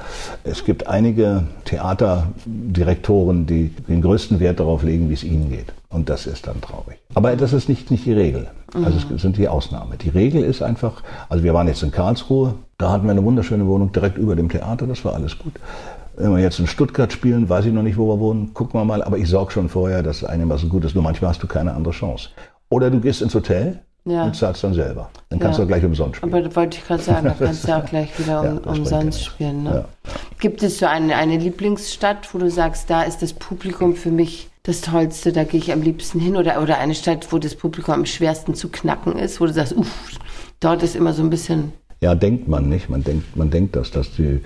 Es 0.43 0.65
gibt 0.65 0.87
einige 0.87 1.43
Theaterdirektoren, 1.65 3.45
die 3.45 3.69
den 3.87 4.01
größten 4.01 4.39
Wert 4.39 4.59
darauf 4.59 4.83
legen, 4.83 5.09
wie 5.09 5.13
es 5.13 5.23
ihnen 5.23 5.49
geht. 5.49 5.71
Und 5.89 6.09
das 6.09 6.25
ist 6.25 6.47
dann 6.47 6.59
traurig. 6.61 6.97
Aber 7.13 7.35
das 7.35 7.53
ist 7.53 7.69
nicht, 7.69 7.91
nicht 7.91 8.05
die 8.05 8.13
Regel. 8.13 8.47
Also 8.73 8.97
es 9.15 9.21
sind 9.21 9.37
die 9.37 9.47
Ausnahme. 9.47 9.95
Die 9.97 10.09
Regel 10.09 10.43
ist 10.43 10.63
einfach, 10.63 11.03
also 11.29 11.43
wir 11.43 11.53
waren 11.53 11.67
jetzt 11.67 11.83
in 11.83 11.91
Karlsruhe, 11.91 12.55
da 12.79 12.89
hatten 12.91 13.03
wir 13.05 13.11
eine 13.11 13.23
wunderschöne 13.23 13.67
Wohnung 13.67 13.91
direkt 13.91 14.17
über 14.17 14.35
dem 14.35 14.49
Theater, 14.49 14.87
das 14.87 15.05
war 15.05 15.13
alles 15.13 15.37
gut. 15.37 15.53
Wenn 16.15 16.31
wir 16.31 16.39
jetzt 16.41 16.59
in 16.59 16.67
Stuttgart 16.67 17.11
spielen, 17.11 17.49
weiß 17.49 17.65
ich 17.65 17.73
noch 17.73 17.81
nicht, 17.83 17.97
wo 17.97 18.07
wir 18.07 18.19
wohnen, 18.19 18.53
gucken 18.53 18.79
wir 18.79 18.85
mal. 18.85 19.01
Aber 19.03 19.17
ich 19.17 19.27
sorge 19.27 19.51
schon 19.51 19.69
vorher, 19.69 20.03
dass 20.03 20.23
einigermaßen 20.23 20.69
gut 20.69 20.85
ist. 20.85 20.93
Nur 20.95 21.03
manchmal 21.03 21.29
hast 21.31 21.41
du 21.41 21.47
keine 21.47 21.73
andere 21.73 21.93
Chance. 21.93 22.29
Oder 22.69 22.89
du 22.91 22.99
gehst 22.99 23.21
ins 23.21 23.33
Hotel 23.33 23.79
Ja. 24.05 24.25
und 24.25 24.35
zahlst 24.35 24.63
dann 24.63 24.73
selber. 24.73 25.09
Dann 25.29 25.39
kannst 25.39 25.57
Ja. 25.59 25.65
du 25.65 25.67
gleich 25.69 25.83
umsonst 25.83 26.17
spielen. 26.17 26.33
Aber 26.33 26.41
da 26.43 26.55
wollte 26.55 26.77
ich 26.77 26.85
gerade 26.85 27.01
sagen, 27.01 27.25
da 27.27 27.35
kannst 27.45 27.67
du 27.67 27.75
auch 27.75 27.85
gleich 27.85 28.17
wieder 28.19 28.41
um, 28.41 28.45
Ja, 28.63 28.71
umsonst 28.71 29.23
spielen. 29.25 29.63
Ne? 29.63 29.85
Gibt 30.39 30.61
es 30.61 30.77
so 30.79 30.85
eine, 30.85 31.15
eine 31.15 31.37
Lieblingsstadt, 31.37 32.33
wo 32.33 32.37
du 32.37 32.49
sagst, 32.51 32.89
da 32.89 33.03
ist 33.03 33.21
das 33.21 33.33
Publikum 33.33 33.95
für 33.95 34.11
mich 34.11 34.49
das 34.63 34.81
Tollste, 34.81 35.31
da 35.33 35.43
gehe 35.43 35.59
ich 35.59 35.71
am 35.73 35.81
liebsten 35.81 36.19
hin? 36.19 36.35
Oder, 36.37 36.61
oder 36.61 36.77
eine 36.77 36.95
Stadt, 36.95 37.27
wo 37.31 37.37
das 37.39 37.55
Publikum 37.55 37.93
am 37.93 38.05
schwersten 38.05 38.53
zu 38.55 38.69
knacken 38.69 39.17
ist, 39.17 39.41
wo 39.41 39.45
du 39.45 39.53
sagst, 39.53 39.75
uff, 39.75 40.09
dort 40.59 40.83
ist 40.83 40.95
immer 40.95 41.13
so 41.13 41.21
ein 41.23 41.29
bisschen, 41.29 41.73
Ja, 42.03 42.15
denkt 42.15 42.47
man 42.47 42.67
nicht. 42.69 42.89
Man 42.89 43.03
denkt, 43.03 43.35
man 43.37 43.49
denkt 43.49 43.75
das, 43.75 43.91
dass 43.91 44.11
die, 44.11 44.23
äh, 44.23 44.41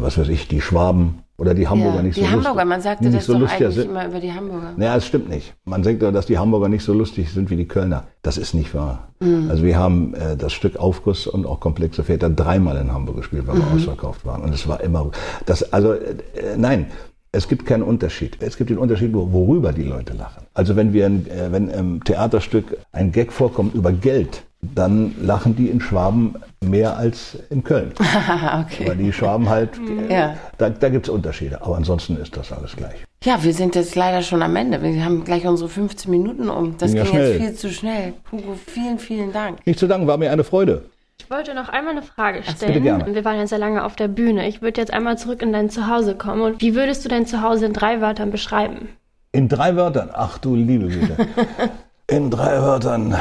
was 0.00 0.16
weiß 0.18 0.28
ich, 0.30 0.48
die 0.48 0.60
Schwaben 0.62 1.20
oder 1.36 1.54
die 1.54 1.68
Hamburger 1.68 1.96
ja, 1.96 2.02
nicht 2.02 2.16
die 2.16 2.20
so 2.22 2.26
Hamburger, 2.30 2.48
lustig, 2.50 2.68
man 2.68 2.80
sagte 2.82 3.10
das 3.10 3.26
so 3.26 3.38
doch 3.38 3.50
eigentlich 3.50 3.74
sind. 3.74 3.90
immer 3.90 4.06
über 4.06 4.20
die 4.20 4.32
Hamburger. 4.32 4.72
Naja, 4.76 4.96
es 4.96 5.06
stimmt 5.06 5.28
nicht. 5.28 5.54
Man 5.64 5.82
denkt 5.82 6.02
ja, 6.02 6.10
dass 6.10 6.26
die 6.26 6.38
Hamburger 6.38 6.68
nicht 6.68 6.82
so 6.84 6.92
lustig 6.92 7.30
sind 7.32 7.50
wie 7.50 7.56
die 7.56 7.66
Kölner. 7.68 8.04
Das 8.22 8.36
ist 8.38 8.54
nicht 8.54 8.74
wahr. 8.74 9.08
Mhm. 9.20 9.48
Also 9.50 9.62
wir 9.62 9.76
haben 9.78 10.14
äh, 10.14 10.36
das 10.36 10.52
Stück 10.52 10.76
Aufguss 10.78 11.26
und 11.26 11.46
auch 11.46 11.60
komplexe 11.60 12.02
Väter 12.04 12.30
dreimal 12.30 12.76
in 12.78 12.92
Hamburg 12.92 13.16
gespielt, 13.16 13.46
weil 13.46 13.56
wir 13.56 13.64
Mhm. 13.64 13.74
ausverkauft 13.76 14.24
waren. 14.26 14.42
Und 14.42 14.52
es 14.54 14.66
war 14.66 14.80
immer 14.80 15.10
das. 15.46 15.72
Also 15.72 15.92
äh, 15.92 16.14
nein. 16.56 16.86
Es 17.32 17.46
gibt 17.46 17.64
keinen 17.64 17.84
Unterschied. 17.84 18.38
Es 18.40 18.56
gibt 18.56 18.70
den 18.70 18.78
Unterschied, 18.78 19.14
wo- 19.14 19.30
worüber 19.32 19.72
die 19.72 19.84
Leute 19.84 20.14
lachen. 20.14 20.46
Also 20.52 20.74
wenn 20.74 20.92
wir, 20.92 21.06
ein, 21.06 21.26
äh, 21.28 21.52
wenn 21.52 21.68
im 21.68 22.02
Theaterstück 22.02 22.76
ein 22.90 23.12
Gag 23.12 23.32
vorkommt 23.32 23.72
über 23.76 23.92
Geld, 23.92 24.42
dann 24.62 25.14
lachen 25.20 25.56
die 25.56 25.68
in 25.68 25.80
Schwaben 25.80 26.34
mehr 26.62 26.96
als 26.96 27.38
in 27.50 27.64
Köln. 27.64 27.92
Okay. 28.00 28.86
Weil 28.88 28.96
die 28.96 29.12
Schwaben 29.12 29.48
halt, 29.48 29.70
äh, 30.08 30.12
Ja. 30.14 30.34
da, 30.58 30.68
da 30.70 30.88
gibt 30.88 31.06
es 31.06 31.10
Unterschiede. 31.10 31.62
Aber 31.62 31.76
ansonsten 31.76 32.16
ist 32.16 32.36
das 32.36 32.52
alles 32.52 32.76
gleich. 32.76 33.04
Ja, 33.24 33.42
wir 33.42 33.52
sind 33.54 33.74
jetzt 33.74 33.94
leider 33.96 34.22
schon 34.22 34.42
am 34.42 34.54
Ende. 34.56 34.82
Wir 34.82 35.04
haben 35.04 35.24
gleich 35.24 35.46
unsere 35.46 35.68
15 35.68 36.10
Minuten 36.10 36.48
um. 36.50 36.76
Das 36.78 36.92
Ging 36.92 37.04
ja 37.04 37.10
ging 37.10 37.20
jetzt 37.20 37.36
viel 37.40 37.54
zu 37.54 37.70
schnell. 37.70 38.12
Hugo, 38.30 38.54
vielen, 38.66 38.98
vielen 38.98 39.32
Dank. 39.32 39.66
Nicht 39.66 39.78
zu 39.78 39.86
danken, 39.86 40.06
war 40.06 40.16
mir 40.18 40.30
eine 40.30 40.44
Freude. 40.44 40.84
Ich 41.18 41.30
wollte 41.30 41.54
noch 41.54 41.68
einmal 41.68 41.92
eine 41.92 42.02
Frage 42.02 42.42
stellen. 42.42 42.72
bitte 42.72 42.80
gerne. 42.80 43.14
Wir 43.14 43.24
waren 43.24 43.36
ja 43.36 43.46
sehr 43.46 43.58
lange 43.58 43.84
auf 43.84 43.94
der 43.96 44.08
Bühne. 44.08 44.48
Ich 44.48 44.62
würde 44.62 44.80
jetzt 44.80 44.92
einmal 44.92 45.16
zurück 45.18 45.42
in 45.42 45.52
dein 45.52 45.70
Zuhause 45.70 46.14
kommen. 46.16 46.40
Und 46.42 46.60
wie 46.62 46.74
würdest 46.74 47.04
du 47.04 47.08
dein 47.08 47.26
Zuhause 47.26 47.66
in 47.66 47.72
drei 47.72 48.00
Wörtern 48.00 48.30
beschreiben? 48.30 48.88
In 49.32 49.48
drei 49.48 49.76
Wörtern. 49.76 50.10
Ach 50.12 50.38
du 50.38 50.56
liebe 50.56 50.88
Güte. 50.88 51.16
In 52.08 52.28
drei 52.30 52.60
Wörtern. 52.60 53.14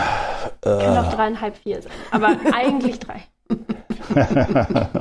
Kann 0.61 0.97
auch 0.97 1.13
dreieinhalb, 1.13 1.57
vier 1.57 1.81
sein. 1.81 1.91
Aber 2.11 2.35
eigentlich 2.53 2.99
drei. 2.99 3.21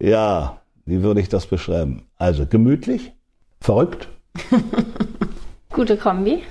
Ja, 0.00 0.58
wie 0.84 1.02
würde 1.02 1.20
ich 1.20 1.28
das 1.28 1.46
beschreiben? 1.46 2.02
Also 2.18 2.46
gemütlich, 2.46 3.12
verrückt. 3.60 4.08
Gute 5.72 5.96
Kombi. 5.96 6.42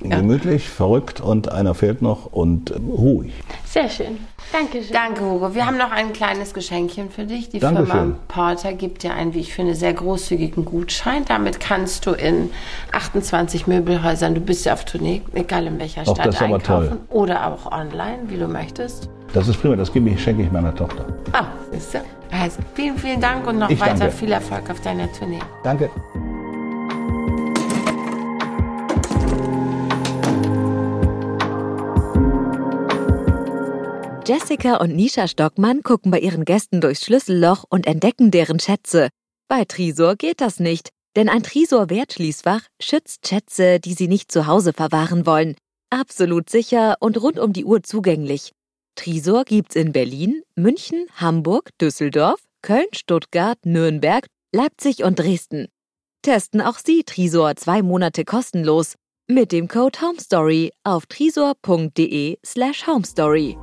Gemütlich, 0.00 0.68
verrückt 0.68 1.20
und 1.20 1.52
einer 1.52 1.74
fehlt 1.74 2.02
noch 2.02 2.26
und 2.26 2.70
äh, 2.70 2.76
ruhig. 2.76 3.32
Sehr 3.64 3.88
schön. 3.88 4.18
Dankeschön. 4.52 4.92
Danke, 4.92 5.20
Hugo. 5.24 5.54
Wir 5.54 5.66
haben 5.66 5.76
noch 5.76 5.90
ein 5.90 6.12
kleines 6.12 6.54
Geschenkchen 6.54 7.10
für 7.10 7.24
dich. 7.24 7.50
Die 7.50 7.58
Dankeschön. 7.58 7.86
Firma 7.86 8.16
Porter 8.28 8.72
gibt 8.72 9.02
dir 9.02 9.12
einen, 9.12 9.34
wie 9.34 9.40
ich 9.40 9.52
finde, 9.52 9.74
sehr 9.74 9.92
großzügigen 9.92 10.64
Gutschein. 10.64 11.24
Damit 11.26 11.60
kannst 11.60 12.06
du 12.06 12.12
in 12.12 12.50
28 12.92 13.66
Möbelhäusern, 13.66 14.34
du 14.34 14.40
bist 14.40 14.64
ja 14.64 14.72
auf 14.72 14.84
Tournee, 14.84 15.22
egal 15.34 15.66
in 15.66 15.78
welcher 15.78 16.02
Stadt 16.02 16.24
das 16.26 16.34
ist 16.36 16.42
aber 16.42 16.54
einkaufen. 16.56 16.88
toll. 16.88 16.98
Oder 17.10 17.46
auch 17.46 17.70
online, 17.70 18.18
wie 18.28 18.38
du 18.38 18.48
möchtest. 18.48 19.08
Das 19.34 19.46
ist 19.48 19.60
prima, 19.60 19.76
das 19.76 19.92
gebe 19.92 20.08
ich, 20.08 20.22
schenke 20.22 20.42
ich 20.42 20.50
meiner 20.50 20.74
Tochter. 20.74 21.04
Ah, 21.32 21.44
siehst 21.70 21.94
du? 21.94 21.98
Also, 22.30 22.60
vielen, 22.74 22.96
vielen 22.98 23.20
Dank 23.20 23.46
und 23.46 23.58
noch 23.58 23.68
Ich 23.70 23.80
weiter 23.80 23.94
danke. 23.96 24.14
viel 24.14 24.32
Erfolg 24.32 24.70
auf 24.70 24.80
deiner 24.80 25.10
Tournee. 25.12 25.38
Danke. 25.62 25.90
Jessica 34.28 34.76
und 34.76 34.94
Nisha 34.94 35.26
Stockmann 35.26 35.82
gucken 35.82 36.10
bei 36.10 36.20
ihren 36.20 36.44
Gästen 36.44 36.82
durchs 36.82 37.02
Schlüsselloch 37.02 37.64
und 37.70 37.86
entdecken 37.86 38.30
deren 38.30 38.60
Schätze. 38.60 39.08
Bei 39.48 39.64
Trisor 39.64 40.16
geht 40.16 40.42
das 40.42 40.60
nicht, 40.60 40.90
denn 41.16 41.30
ein 41.30 41.42
Trisor-Wertschließfach 41.42 42.60
schützt 42.78 43.26
Schätze, 43.26 43.80
die 43.80 43.94
sie 43.94 44.06
nicht 44.06 44.30
zu 44.30 44.46
Hause 44.46 44.74
verwahren 44.74 45.24
wollen. 45.24 45.56
Absolut 45.88 46.50
sicher 46.50 46.96
und 47.00 47.16
rund 47.22 47.38
um 47.38 47.54
die 47.54 47.64
Uhr 47.64 47.82
zugänglich. 47.82 48.52
Trisor 48.96 49.46
gibt's 49.46 49.76
in 49.76 49.92
Berlin, 49.92 50.42
München, 50.56 51.06
Hamburg, 51.16 51.70
Düsseldorf, 51.80 52.42
Köln, 52.60 52.88
Stuttgart, 52.92 53.64
Nürnberg, 53.64 54.26
Leipzig 54.54 55.04
und 55.04 55.18
Dresden. 55.18 55.68
Testen 56.20 56.60
auch 56.60 56.76
Sie 56.76 57.02
Trisor 57.02 57.56
zwei 57.56 57.80
Monate 57.80 58.26
kostenlos 58.26 58.96
mit 59.26 59.52
dem 59.52 59.68
Code 59.68 59.98
HOMESTORY 60.02 60.72
auf 60.84 61.06
trisor.de 61.06 62.36
slash 62.44 62.86
homestory. 62.86 63.56